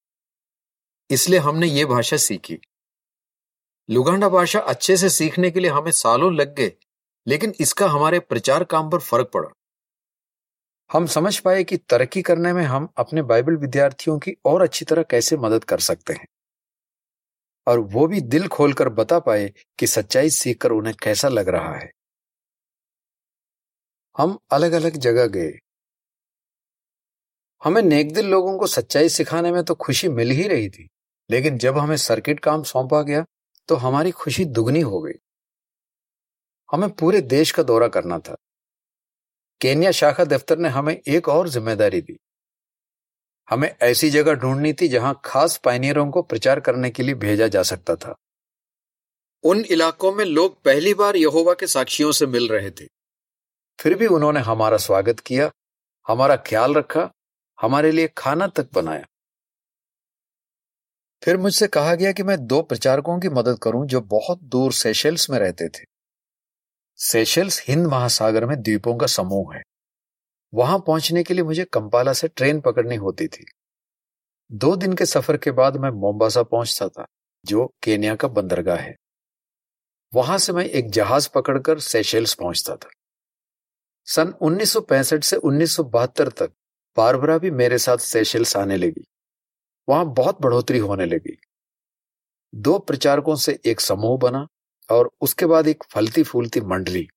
इसलिए 1.10 1.38
हमने 1.38 1.66
ये 1.66 1.84
भाषा 1.84 2.16
सीखी। 2.16 2.58
लुगांडा 3.88 4.28
भाषा 4.28 4.60
अच्छे 4.60 4.96
से 4.96 5.08
सीखने 5.08 5.50
के 5.50 5.60
लिए 5.60 5.70
हमें 5.70 5.90
सालों 5.92 6.32
लग 6.34 6.54
गए, 6.54 6.72
लेकिन 7.26 7.54
इसका 7.60 7.88
हमारे 7.88 8.18
प्रचार 8.20 8.64
काम 8.64 8.90
पर 8.90 8.98
फ़र्क 8.98 9.30
पड़ा। 9.34 9.48
हम 10.90 11.06
समझ 11.06 11.38
पाए 11.38 11.64
कि 11.64 11.76
तरक्की 11.76 12.22
करने 12.22 12.52
में 12.52 12.64
हम 12.64 12.88
अपने 12.98 13.22
बाइबल 13.22 13.56
विद्यार्थियों 13.56 14.18
की 14.18 14.36
और 14.46 14.62
अच्छी 14.62 14.84
तरह 14.84 15.02
कैसे 15.02 15.36
मदद 15.36 15.64
कर 15.64 15.78
सकते 15.78 16.12
हैं। 16.12 16.26
और 17.66 17.78
वो 17.78 18.06
भी 18.06 18.20
दिल 18.20 18.48
खोलकर 18.48 18.88
बता 18.88 19.18
पाए 19.18 19.52
कि 19.78 19.86
सच्चाई 19.86 20.30
सीखकर 20.30 20.70
उन्हें 20.70 20.94
कैसा 21.02 21.28
लग 21.28 21.48
रहा 21.48 21.74
है। 21.76 21.90
हम 24.18 24.38
अलग 24.50 24.72
अलग 24.72 24.96
जगह 24.96 25.26
गए। 25.26 25.52
हमें 27.64 27.82
नेकदिल 27.82 28.26
लोगों 28.26 28.58
को 28.58 28.66
सच्चाई 28.66 29.08
सिखाने 29.08 29.52
में 29.52 29.64
तो 29.64 29.74
खुशी 29.74 30.08
मिल 30.08 30.30
ही 30.30 30.48
रही 30.48 30.68
थी, 30.70 30.88
लेकिन 31.30 31.58
जब 31.58 31.78
हमें 31.78 31.96
सर्किट 31.96 32.40
काम 32.40 32.62
सौंपा 32.62 33.02
गया 33.02 33.24
तो 33.68 33.74
हमारी 33.76 34.10
खुशी 34.10 34.44
दुगनी 34.44 34.80
हो 34.80 35.00
गई। 35.00 35.18
हमें 36.72 36.90
पूरे 36.90 37.20
देश 37.20 37.52
का 37.52 37.62
दौरा 37.62 37.88
करना 37.88 38.18
था। 38.18 38.36
केन्या 39.60 39.90
शाखा 39.90 40.24
दफ्तर 40.24 40.58
ने 40.58 40.68
हमें 40.68 41.00
एक 41.08 41.28
और 41.28 41.48
ज़िम्मेदारी 41.48 42.00
दी। 42.00 42.16
हमें 43.50 43.76
ऐसी 43.82 44.10
जगह 44.10 44.34
ढूंढनी 44.34 44.72
थी 44.72 44.88
जहाँ 44.88 45.20
खास 45.24 45.56
पाइनियरों 45.64 46.10
को 46.10 46.22
प्रचार 46.22 46.60
करने 46.60 46.90
के 46.90 47.02
लिए 47.02 47.14
भेजा 47.14 47.48
जा 47.48 47.62
सकता 47.62 47.96
था। 47.96 48.14
उन 49.44 49.64
इलाकों 49.64 50.12
में 50.12 50.24
लोग 50.24 50.62
पहली 50.62 50.94
बार 50.94 51.16
यहोवा 51.16 51.54
के 51.54 51.66
साक्षियों 51.66 52.12
से 52.12 52.26
मिल 52.26 52.48
रहे 52.48 52.70
थे। 52.70 52.86
फिर 53.78 53.94
भी 53.94 54.06
उन्होंने 54.06 54.40
हमारा 54.40 54.76
स्वागत 54.76 55.20
किया 55.20 55.50
हमारा 56.06 56.36
ख्याल 56.36 56.74
रखा 56.74 57.10
हमारे 57.58 57.92
लिए 57.92 58.08
खाना 58.18 58.46
तक 58.46 58.68
बनाया। 58.74 59.06
फिर 61.24 61.36
मुझसे 61.36 61.66
कहा 61.66 61.94
गया 61.94 62.12
कि 62.12 62.22
मैं 62.22 62.46
दो 62.46 62.62
प्रचारकों 62.62 63.20
की 63.20 63.28
मदद 63.28 63.58
करूँ 63.58 63.86
जो 63.86 64.00
बहुत 64.00 64.42
दूर 64.42 64.72
सेशल्स 64.72 65.30
में 65.30 65.38
रहते 65.38 65.68
थे। 65.68 65.89
सेशल्स 67.02 67.64
हिंद 67.68 67.86
महासागर 67.86 68.46
में 68.46 68.62
द्वीपों 68.62 68.96
का 68.96 69.06
समूह 69.06 69.54
है। 69.56 69.62
वहाँ 70.54 70.78
पहुँचने 70.78 71.22
के 71.22 71.34
लिए 71.34 71.44
मुझे 71.44 71.64
कंपाला 71.64 72.12
से 72.12 72.28
ट्रेन 72.28 72.60
पकड़नी 72.60 72.96
होती 72.96 73.28
थी। 73.28 73.46
दो 74.52 74.76
दिन 74.76 74.92
के 74.92 75.06
सफ़र 75.06 75.36
के 75.36 75.50
बाद 75.50 75.76
मैं 75.76 75.90
मोम्बासा 75.90 76.42
पहुँचता 76.42 76.88
था, 76.88 77.06
जो 77.46 77.74
केन्या 77.82 78.14
का 78.14 78.28
बंदरगाह 78.28 78.76
है। 78.76 78.96
वहाँ 80.14 80.38
से 80.38 80.52
मैं 80.52 80.64
एक 80.64 80.90
जहाज़ 80.90 81.28
पकड़कर 81.34 81.78
सेशेल्स 81.78 82.34
पहुँचता 82.34 82.76
था। 82.76 82.90
सन 84.04 84.34
1965 84.40 85.24
से 85.24 85.36
1972 85.36 86.28
तक 86.28 86.52
बारबरा 86.96 87.38
भी 87.38 87.50
मेरे 87.50 87.78
साथ 87.78 87.98
सेशेल्स 87.98 88.56
आने 88.56 88.76
लगी। 88.76 89.04
वहाँ 89.88 90.06
बहुत 90.06 90.42
बढ़ोतरी 90.42 90.78
होने 90.78 91.06
लगी। 91.06 91.40
दो 92.54 92.78
प्रचारकों 92.78 93.36
से 93.36 93.60
एक 93.64 93.80
समूह 93.80 94.18
बना 94.18 94.46
और 94.90 95.10
उसके 95.20 95.46
बाद 95.46 95.68
एक 95.68 95.84
फलती 95.90 96.22
फूलती 96.22 96.60
मंडली। 96.60 97.08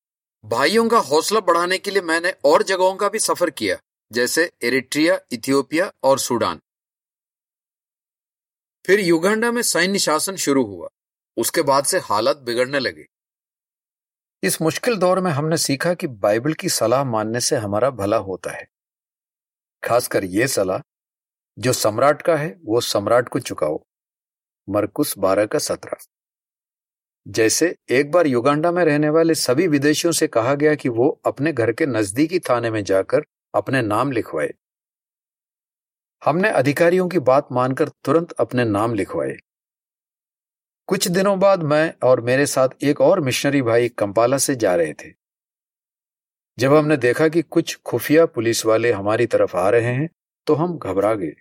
भाइयों 0.45 0.89
का 0.89 0.97
हौसला 0.97 1.39
बढ़ाने 1.39 1.77
के 1.77 1.91
लिए 1.91 2.01
मैंने 2.01 2.33
और 2.45 2.63
जगहों 2.63 2.95
का 2.95 3.09
भी 3.09 3.19
सफ़र 3.19 3.49
किया 3.49 3.77
जैसे 4.11 4.51
एरिट्रिया 4.63 5.19
इथियोपिया 5.31 5.91
और 6.03 6.19
सूडान। 6.19 6.59
फिर 8.85 8.99
युगांडा 8.99 9.51
में 9.51 9.61
सैन्य 9.61 9.99
शासन 9.99 10.35
शुरू 10.35 10.65
हुआ। 10.65 10.87
उसके 11.37 11.61
बाद 11.61 11.85
से 11.85 11.99
हालत 11.99 12.37
बिगड़ने 12.37 12.79
लगे। 12.79 13.05
इस 14.43 14.61
मुश्किल 14.61 14.97
दौर 14.97 15.19
में 15.19 15.31
हमने 15.31 15.57
सीखा 15.57 15.93
कि 15.93 16.07
बाइबल 16.07 16.53
की 16.53 16.69
सलाह 16.69 17.03
मानने 17.03 17.39
से 17.39 17.55
हमारा 17.55 17.89
भला 17.89 18.17
होता 18.17 18.51
है। 18.51 18.67
खासकर 19.83 20.23
यह 20.23 20.47
सलाह 20.47 20.79
जो 21.57 21.73
सम्राट 21.73 22.21
का 22.21 22.35
है 22.35 22.59
वो 22.65 22.81
सम्राट 22.81 23.29
को 23.29 23.39
चुकाओ। 23.39 23.83
मरकुस 24.69 25.17
बारह 25.17 25.45
का 25.45 25.59
सत्रह। 25.59 26.12
जैसे 27.25 27.75
एक 27.91 28.11
बार 28.11 28.27
युगांडा 28.27 28.71
में 28.71 28.83
रहने 28.85 29.09
वाले 29.09 29.35
सभी 29.35 29.67
विदेशियों 29.67 30.11
से 30.11 30.27
कहा 30.27 30.53
गया 30.55 30.73
कि 30.75 30.89
वो 30.89 31.07
अपने 31.25 31.51
घर 31.53 31.71
के 31.71 31.85
नजदीकी 31.85 32.39
थाने 32.39 32.69
में 32.71 32.83
जाकर 32.83 33.23
अपने 33.53 33.81
नाम 33.81 34.11
लिखवाए। 34.11 34.53
हमने 36.21 36.49
अधिकारियों 36.49 37.07
की 37.09 37.19
बात 37.19 37.47
मानकर 37.51 37.89
तुरंत 38.03 38.31
अपने 38.31 38.65
नाम 38.65 38.93
लिखवाए। 38.93 39.35
कुछ 40.89 41.07
दिनों 41.07 41.39
बाद 41.39 41.63
मैं 41.63 41.93
और 42.03 42.21
मेरे 42.21 42.45
साथ 42.45 42.83
एक 42.83 43.01
और 43.01 43.19
मिशनरी 43.19 43.61
भाई 43.61 43.89
कंपाला 43.89 44.37
से 44.37 44.55
जा 44.55 44.75
रहे 44.75 44.93
थे। 44.93 45.11
जब 46.57 46.73
हमने 46.73 46.97
देखा 46.97 47.27
कि 47.27 47.41
कुछ 47.41 47.75
खुफिया 47.85 48.25
पुलिस 48.25 48.65
वाले 48.65 48.91
हमारी 48.91 49.25
तरफ़ 49.25 49.55
आ 49.57 49.69
रहे 49.69 49.93
हैं 49.93 50.09
तो 50.47 50.55
हम 50.55 50.77
घबरा 50.77 51.13
गए। 51.13 51.33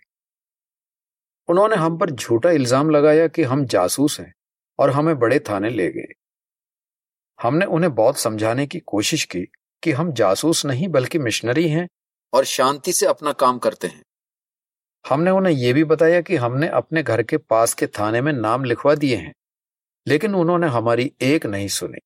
उन्होंने 1.48 1.76
हम 1.76 1.98
पर 1.98 2.10
झूठा 2.10 2.50
इल्ज़ाम 2.50 2.90
लगाया 2.90 3.26
कि 3.26 3.42
हम 3.42 3.64
जासूस 3.66 4.18
हैं। 4.20 4.32
और 4.78 4.90
हमें 4.90 5.18
बड़े 5.18 5.38
थाने 5.38 5.70
ले 5.70 5.88
गए। 5.88 6.12
हमने 7.42 7.66
उन्हें 7.66 7.94
बहुत 7.94 8.18
समझाने 8.18 8.66
की 8.66 8.78
कोशिश 8.78 9.24
की 9.24 9.44
कि 9.82 9.92
हम 9.92 10.12
जासूस 10.12 10.64
नहीं 10.66 10.88
बल्कि 10.88 11.18
मिशनरी 11.18 11.68
हैं 11.68 11.88
और 12.32 12.44
शांति 12.44 12.92
से 12.92 13.06
अपना 13.06 13.32
काम 13.32 13.58
करते 13.58 13.86
हैं। 13.86 14.02
हमने 15.04 15.30
उन्हें 15.30 15.52
यह 15.52 15.74
भी 15.74 15.84
बताया 15.84 16.20
कि 16.20 16.36
हमने 16.36 16.68
अपने 16.68 17.02
घर 17.02 17.22
के 17.22 17.36
पास 17.36 17.74
के 17.74 17.86
थाने 17.86 18.20
में 18.20 18.32
नाम 18.32 18.64
लिखवा 18.64 18.94
दिए 18.94 19.16
हैं, 19.16 19.32
लेकिन 20.06 20.34
उन्होंने 20.34 20.66
हमारी 20.66 21.12
एक 21.22 21.46
नहीं 21.46 21.68
सुनी। 21.68 21.98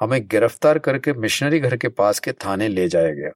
हमें 0.00 0.28
गिरफ़्तार 0.28 0.78
करके 0.78 1.12
मिशनरी 1.12 1.60
घर 1.60 1.76
के 1.76 1.88
पास 1.88 2.18
के 2.20 2.32
थाने 2.32 2.68
ले 2.68 2.88
जाया 2.88 3.10
गया। 3.10 3.30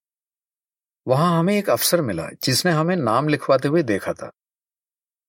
वहाँ 1.06 1.38
हमें 1.38 1.54
एक 1.58 1.70
अफसर 1.70 2.00
मिला 2.00 2.28
जिसने 2.42 2.72
हमें 2.72 2.96
नाम 2.96 3.28
लिखवाते 3.28 3.68
हुए 3.68 3.82
देखा 3.82 4.12
था। 4.12 4.30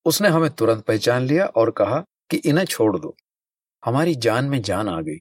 उसने 0.06 0.30
हमें 0.30 0.50
तुरंत 0.50 0.84
पहचान 0.84 1.22
लिया 1.22 1.46
और 1.46 1.72
कहा 1.72 2.04
कि 2.32 2.38
इन्हें 2.38 2.66
छोड़ 2.66 2.98
दो। 2.98 3.16
हमारी 3.86 4.16
जान 4.16 4.46
में 4.46 4.62
जान 4.62 4.90
आ 4.90 5.02
गई। 5.02 5.18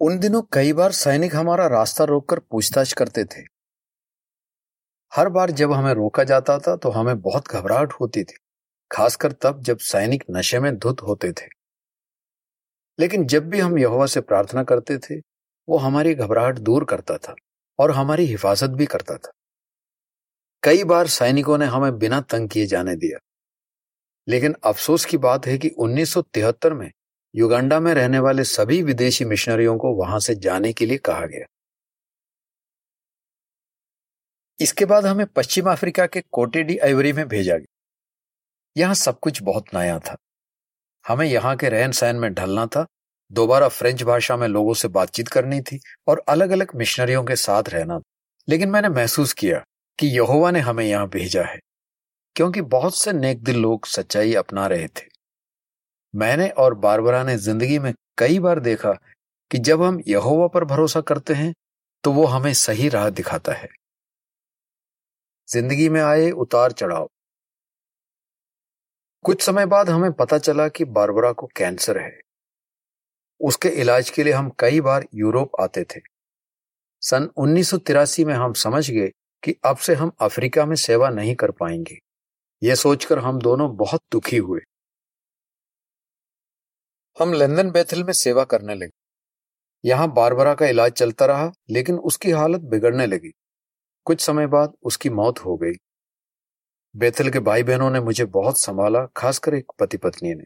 उन 0.00 0.18
दिनों 0.18 0.42
कई 0.52 0.72
बार 0.72 0.92
सैनिक 0.92 1.36
हमारा 1.36 1.66
रास्ता 1.66 2.04
रोककर 2.04 2.38
पूछताछ 2.38 2.92
करते 2.92 3.24
थे। 3.24 3.40
हर 5.14 5.28
बार 5.28 5.50
जब 5.50 5.72
हमें 5.72 5.94
रोका 5.94 6.24
जाता 6.24 6.58
था 6.58 6.76
तो 6.76 6.90
हमें 6.90 7.20
बहुत 7.20 7.48
घबराहट 7.48 7.92
होती 7.92 8.24
थी, 8.24 8.36
खासकर 8.92 9.32
तब 9.32 9.62
जब 9.62 9.78
सैनिक 9.78 10.24
नशे 10.30 10.60
में 10.60 10.78
धुत 10.78 11.02
होते 11.02 11.32
थे। 11.32 11.46
लेकिन 13.00 13.26
जब 13.26 13.48
भी 13.48 13.60
हम 13.60 13.78
यहोवा 13.78 14.06
से 14.06 14.20
प्रार्थना 14.20 14.64
करते 14.64 14.98
थे, 14.98 15.18
वो 15.68 15.78
हमारी 15.78 16.14
घबराहट 16.14 16.58
दूर 16.58 16.84
करता 16.84 17.18
था 17.18 17.34
और 17.78 17.90
हमारी 17.90 18.24
हिफाजत 18.24 18.70
भी 18.70 18.86
करता 18.86 19.16
था। 19.16 19.32
कई 20.62 20.84
बार 20.84 21.06
सैनिकों 21.06 21.58
ने 21.58 21.66
हमें 21.66 21.98
बिना 21.98 22.20
तंग 22.20 22.48
किए 22.48 22.66
जाने 22.66 22.96
दिया। 22.96 23.18
लेकिन 24.28 24.54
अफसोस 24.64 25.04
की 25.04 25.16
बात 25.16 25.46
है 25.46 25.58
कि 25.58 25.68
1973 25.68 26.72
में 26.72 26.90
युगांडा 27.34 27.80
में 27.80 27.94
रहने 27.94 28.18
वाले 28.18 28.44
सभी 28.44 28.82
विदेशी 28.82 29.24
मिशनरियों 29.24 29.78
को 29.78 29.94
वहाँ 29.94 30.20
से 30.20 30.34
जाने 30.34 30.72
के 30.72 30.86
लिए 30.86 30.98
कहा 30.98 31.26
गया। 31.26 31.46
इसके 34.60 34.84
बाद 34.84 35.06
हमें 35.06 35.26
पश्चिम 35.26 35.70
अफ्रीका 35.70 36.06
के 36.06 36.20
कोटेडी 36.32 36.78
आइवरी 36.78 37.12
में 37.12 37.28
भेजा 37.28 37.56
गया। 37.56 37.74
यहाँ 38.76 38.94
सब 38.94 39.18
कुछ 39.18 39.42
बहुत 39.42 39.64
नया 39.74 39.98
था। 39.98 40.16
हमें 41.08 41.26
यहाँ 41.26 41.56
के 41.56 41.68
रहन 41.68 41.92
सहन 41.92 42.16
में 42.16 42.34
ढलना 42.34 42.66
था, 42.66 42.86
दोबारा 43.32 43.68
फ्रेंच 43.68 44.02
भाषा 44.02 44.36
में 44.36 44.48
लोगों 44.48 44.74
से 44.74 44.88
बातचीत 44.88 45.28
करनी 45.28 45.60
थी 45.60 45.80
और 46.06 46.24
अलग 46.28 46.50
अलग 46.50 46.76
मिशनरियों 46.76 47.24
के 47.24 47.36
साथ 47.36 47.62
रहना 47.68 47.98
था। 47.98 48.02
लेकिन 48.48 48.68
मैंने 48.68 48.88
महसूस 48.88 49.32
किया 49.32 49.64
कि 49.98 50.06
यहोवा 50.06 50.50
ने 50.50 50.60
हमें 50.60 50.84
यहाँ 50.84 51.08
भेजा 51.08 51.42
है। 51.42 51.58
क्योंकि 52.36 52.60
बहुत 52.62 52.96
से 52.96 53.12
नेक 53.12 53.42
दिल 53.44 53.56
लोग 53.56 53.86
सच्चाई 53.86 54.34
अपना 54.34 54.66
रहे 54.66 54.86
थे। 54.88 55.04
मैंने 56.14 56.48
और 56.48 56.74
बारबरा 56.74 57.22
ने 57.24 57.36
ज़िंदगी 57.38 57.78
में 57.78 57.92
कई 58.18 58.38
बार 58.38 58.60
देखा 58.60 58.92
कि 59.50 59.58
जब 59.58 59.82
हम 59.82 60.00
यहोवा 60.08 60.46
पर 60.46 60.64
भरोसा 60.64 61.00
करते 61.00 61.34
हैं 61.34 61.52
तो 62.04 62.12
वो 62.12 62.24
हमें 62.26 62.52
सही 62.54 62.88
राह 62.88 63.08
दिखाता 63.10 63.52
है। 63.52 63.68
ज़िंदगी 65.48 65.88
में 65.88 66.00
आए 66.02 66.30
उतार 66.30 66.72
चढ़ाव। 66.72 67.08
कुछ 69.24 69.42
समय 69.42 69.66
बाद 69.66 69.90
हमें 69.90 70.12
पता 70.12 70.38
चला 70.38 70.68
कि 70.68 70.84
बारबरा 70.84 71.32
को 71.32 71.46
कैंसर 71.56 71.98
है। 71.98 72.18
उसके 73.40 73.68
इलाज 73.80 74.10
के 74.10 74.24
लिए 74.24 74.32
हम 74.32 74.50
कई 74.58 74.80
बार 74.80 75.06
यूरोप 75.14 75.60
आते 75.60 75.84
थे। 75.84 76.00
सन 77.02 77.28
उन्नीस 77.36 77.70
सौ 77.70 77.78
तिरासी 77.78 78.24
में 78.24 78.34
हम 78.34 78.52
समझ 78.52 78.90
गए 78.90 79.10
कि 79.42 79.54
अब 79.64 79.76
से 79.76 79.94
हम 79.94 80.12
अफ्रीका 80.20 80.66
में 80.66 80.76
सेवा 80.76 81.10
नहीं 81.10 81.34
कर 81.34 81.50
पाएँगे। 81.50 81.98
यह 82.62 82.74
सोचकर 82.74 83.18
हम 83.18 83.38
दोनों 83.38 83.76
बहुत 83.76 84.00
दुखी 84.12 84.36
हुए। 84.36 84.60
हम 87.20 87.32
लंदन 87.32 87.70
बैथल 87.70 88.04
में 88.04 88.12
सेवा 88.12 88.44
करने 88.44 88.74
लगे। 88.74 89.06
यहाँ 89.88 90.12
बारबरा 90.12 90.54
का 90.54 90.66
इलाज 90.66 90.92
चलता 90.92 91.26
रहा, 91.26 91.52
लेकिन 91.70 91.98
उसकी 91.98 92.30
हालत 92.30 92.60
बिगड़ने 92.60 93.06
लगी। 93.06 93.32
कुछ 94.04 94.20
समय 94.20 94.46
बाद 94.46 94.72
उसकी 94.82 95.10
मौत 95.10 95.38
हो 95.38 95.56
गई। 95.56 95.72
बेथल 96.96 97.30
के 97.30 97.38
भाई 97.38 97.62
बहनों 97.62 97.90
ने 97.90 98.00
मुझे 98.00 98.24
बहुत 98.24 98.58
संभाला, 98.58 99.06
खासकर 99.06 99.54
एक 99.54 99.72
पति 99.78 99.96
पत्नी 99.96 100.34
ने। 100.34 100.44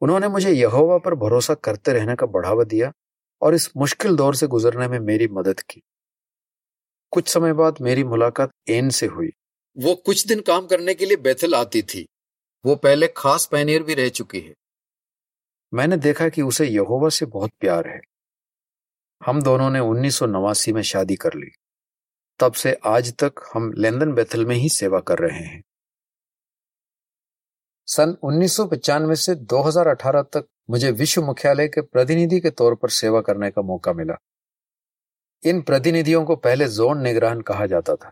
उन्होंने 0.00 0.28
मुझे 0.28 0.50
यहोवा 0.50 0.98
पर 0.98 1.14
भरोसा 1.14 1.54
करते 1.54 1.92
रहने 1.92 2.16
का 2.16 2.26
बढ़ावा 2.26 2.64
दिया 2.64 2.92
और 3.42 3.54
इस 3.54 3.76
मुश्किल 3.76 4.16
दौर 4.16 4.34
से 4.34 4.46
गुजरने 4.46 4.88
में 4.88 5.00
मेरी 5.00 5.28
मदद 5.28 5.60
की। 5.60 5.82
कुछ 7.10 7.28
समय 7.28 7.52
बाद 7.52 7.76
मेरी 7.80 8.04
मुलाकात 8.04 8.50
एन 8.68 8.90
से 8.90 9.06
हुई। 9.06 9.30
वो 9.78 9.94
कुछ 9.94 10.26
दिन 10.26 10.40
काम 10.40 10.66
करने 10.66 10.94
के 10.94 11.06
लिए 11.06 11.16
बैथल 11.16 11.54
आती 11.54 11.82
थी। 11.82 12.08
वो 12.66 12.76
पहले 12.76 13.08
खास 13.08 13.46
पैनियर 13.46 13.82
भी 13.82 13.94
रह 13.94 14.08
चुकी 14.08 14.40
है। 14.40 14.54
मैंने 15.74 15.96
देखा 15.96 16.28
कि 16.28 16.42
उसे 16.42 16.66
यहोवा 16.66 17.08
से 17.08 17.26
बहुत 17.26 17.50
प्यार 17.60 17.88
है। 17.88 18.00
हम 19.26 19.42
दोनों 19.42 19.70
ने 19.70 19.80
उन्नीस 19.80 20.16
सौ 20.16 20.26
नवासी 20.26 20.72
में 20.72 20.82
शादी 20.82 21.16
कर 21.16 21.34
ली। 21.34 21.50
तब 22.40 22.52
से 22.52 22.78
आज 22.86 23.14
तक 23.16 23.32
हम 23.54 23.72
लेंदन 23.72 24.12
बेथल 24.12 24.46
में 24.46 24.56
ही 24.56 24.68
सेवा 24.68 25.00
कर 25.00 25.18
रहे 25.18 25.38
हैं। 25.38 25.62
सन 27.86 28.16
उन्नीस 28.22 28.56
से 29.24 29.34
2018 29.34 30.22
तक 30.22 30.46
मुझे 30.70 30.90
विश्व 30.90 31.22
मुख्यालय 31.22 31.68
के 31.68 31.80
प्रतिनिधि 31.80 32.40
के 32.40 32.50
तौर 32.50 32.74
पर 32.74 32.88
सेवा 32.88 33.20
करने 33.20 33.50
का 33.50 33.62
मौका 33.62 33.92
मिला। 33.92 34.14
इन 35.46 35.62
प्रतिनिधियों 35.62 36.24
को 36.24 36.36
पहले 36.36 36.68
जोन 36.68 37.00
निगरान 37.00 37.40
कहा 37.40 37.66
जाता 37.66 37.96
था। 37.96 38.10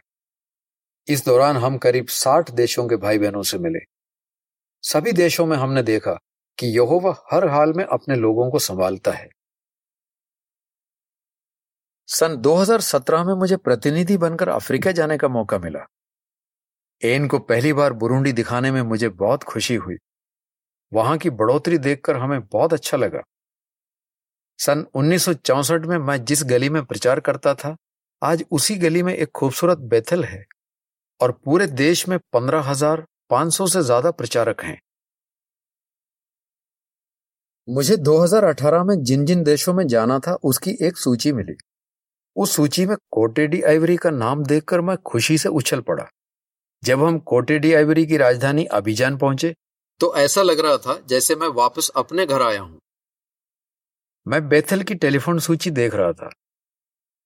इस 1.09 1.25
दौरान 1.27 1.57
हम 1.57 1.79
करीब 1.79 2.07
साठ 2.09 2.51
देशों 2.51 2.89
के 2.89 2.97
भाई 2.97 3.19
बहनों 3.19 3.43
से 3.43 3.59
मिले। 3.59 3.79
सभी 4.83 5.13
देशों 5.13 5.47
में 5.47 5.57
हमने 5.57 5.83
देखा 5.83 6.13
कि 6.59 6.67
यहोवा 6.67 7.25
हर 7.33 7.49
हाल 7.49 7.73
में 7.73 7.85
अपने 7.85 8.17
लोगों 8.17 8.51
को 8.51 8.59
संभालता 8.59 9.13
है। 9.13 9.29
सन 12.07 12.37
2017 12.37 13.25
में 13.25 13.35
मुझे 13.35 13.57
प्रतिनिधि 13.57 14.17
बनकर 14.17 14.49
अफ्रीका 14.49 14.93
जाने 14.93 15.19
का 15.19 15.29
मौका 15.29 15.59
मिला। 15.59 15.87
एन 17.03 17.29
को 17.29 17.39
पहली 17.39 17.73
बार 17.73 17.93
बुरुंडी 17.93 18.33
दिखाने 18.33 18.71
में 18.71 18.83
मुझे 18.83 19.09
बहुत 19.09 19.43
खुशी 19.43 19.75
हुई। 19.75 19.97
वहाँ 20.93 21.19
की 21.19 21.31
बढ़ोतरी 21.31 21.79
देखकर 21.79 22.17
हमें 22.17 22.41
बहुत 22.41 22.73
अच्छा 22.73 22.97
लगा। 22.97 23.21
सन 24.59 24.87
1964 24.95 25.87
में 25.87 25.99
मैं 25.99 26.25
जिस 26.25 26.45
गली 26.45 26.69
में 26.69 26.85
प्रचार 26.85 27.21
करता 27.21 27.55
था, 27.55 27.77
आज 28.23 28.45
उसी 28.51 28.77
गली 28.77 29.03
में 29.03 29.15
एक 29.15 29.31
खूबसूरत 29.31 29.79
बेथल 29.79 30.25
है। 30.25 30.45
और 31.21 31.33
पूरे 31.45 31.67
देश 31.67 32.07
में 32.09 32.19
पंद्रह 32.33 32.61
हज़ार 32.61 33.05
पाँच 33.31 33.53
सौ 33.55 33.67
से 33.67 33.83
ज़्यादा 33.83 34.11
प्रचारक 34.11 34.63
हैं। 34.63 34.79
मुझे 37.69 37.97
2018 37.99 38.85
में 38.85 38.95
जिन 39.03 39.25
जिन 39.27 39.43
देशों 39.43 39.75
में 39.75 39.87
जाना 39.87 40.19
था, 40.19 40.33
उसकी 40.35 40.77
एक 40.83 40.97
सूची 40.97 41.33
मिली। 41.33 41.57
उस 42.37 42.55
सूची 42.57 42.87
में 42.87 42.97
कोटेडी 43.11 43.61
आइवरी 43.63 43.97
का 43.97 44.11
नाम 44.11 44.45
देखकर 44.45 44.81
मैं 44.81 44.97
खुशी 45.07 45.39
से 45.39 45.49
उछल 45.51 45.81
पड़ा। 45.81 46.07
जब 46.83 47.03
हम 47.03 47.19
कोटेडी 47.19 47.73
आइवरी 47.75 48.07
की 48.07 48.17
राजधानी 48.17 48.65
अभिजान 48.73 49.17
पहुँचे 49.19 49.55
तो 50.01 50.15
ऐसा 50.17 50.43
लग 50.43 50.61
रहा 50.61 50.77
था 50.77 50.99
जैसे 51.09 51.35
मैं 51.37 51.49
वापस 51.55 51.91
अपने 51.97 52.27
घर 52.27 52.43
आया 52.43 52.61
हूँ। 52.61 52.79
मैं 54.27 54.49
बेथल 54.49 54.83
की 54.83 54.95
टेलीफोन 54.95 55.39
सूची 55.39 55.71
देख 55.71 55.95
रहा 55.95 56.13
था। 56.13 56.31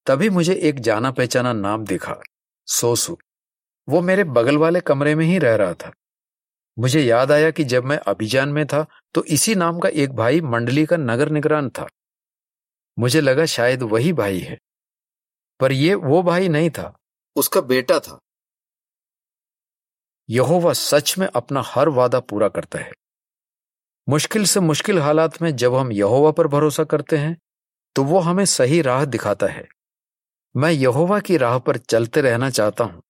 तभी 0.07 0.29
मुझे 0.29 0.53
एक 0.53 0.79
जाना 0.79 1.11
पहचाना 1.11 1.53
नाम 1.53 1.85
दिखा, 1.85 2.15
सोसू। 2.67 3.17
वो 3.87 4.01
मेरे 4.01 4.23
बगल 4.23 4.57
वाले 4.57 4.79
कमरे 4.81 5.15
में 5.15 5.25
ही 5.25 5.37
रह 5.39 5.55
रहा 5.55 5.73
था। 5.73 5.91
मुझे 6.77 7.01
याद 7.01 7.31
आया 7.31 7.51
कि 7.51 7.63
जब 7.63 7.85
मैं 7.85 7.97
अभिजान 8.07 8.49
में 8.49 8.65
था 8.67 8.85
तो 9.13 9.23
इसी 9.23 9.55
नाम 9.55 9.79
का 9.79 9.89
एक 9.89 10.13
भाई 10.13 10.41
मंडली 10.41 10.85
का 10.85 10.97
नगर 10.97 11.29
निगरान 11.29 11.69
था। 11.69 11.87
मुझे 12.97 13.21
लगा 13.21 13.45
शायद 13.45 13.83
वही 13.83 14.13
भाई 14.13 14.39
है। 14.39 14.57
पर 15.59 15.71
यह 15.71 15.95
वो 15.95 16.21
भाई 16.23 16.49
नहीं 16.49 16.69
था, 16.69 16.93
उसका 17.35 17.61
बेटा 17.61 17.99
था। 17.99 18.19
यहोवा 20.29 20.73
सच 20.73 21.17
में 21.17 21.27
अपना 21.27 21.61
हर 21.65 21.89
वादा 21.89 22.19
पूरा 22.19 22.47
करता 22.49 22.79
है। 22.79 22.91
मुश्किल 24.07 24.45
से 24.45 24.59
मुश्किल 24.59 24.99
हालात 24.99 25.41
में 25.41 25.55
जब 25.55 25.75
हम 25.75 25.91
यहोवा 25.91 26.31
पर 26.31 26.47
भरोसा 26.47 26.83
करते 26.83 27.17
हैं 27.17 27.37
तो 27.95 28.03
वो 28.03 28.19
हमें 28.19 28.45
सही 28.45 28.81
राह 28.81 29.05
दिखाता 29.05 29.47
है। 29.47 29.67
मैं 30.55 30.71
यहोवा 30.71 31.19
की 31.19 31.37
राह 31.37 31.57
पर 31.59 31.77
चलते 31.77 32.21
रहना 32.21 32.49
चाहता 32.49 32.83
हूँ। 32.83 33.01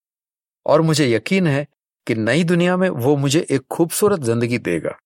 और 0.67 0.81
मुझे 0.81 1.07
यकीन 1.09 1.47
है 1.47 1.65
कि 2.07 2.15
नई 2.15 2.43
दुनिया 2.43 2.77
में 2.77 2.89
वो 2.89 3.15
मुझे 3.17 3.45
एक 3.51 3.65
खूबसूरत 3.71 4.19
ज़िंदगी 4.21 4.57
देगा। 4.59 4.97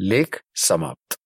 लेख 0.00 0.40
समाप्त। 0.58 1.19